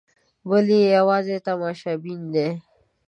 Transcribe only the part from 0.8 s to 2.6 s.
یوازې تماشبین دی.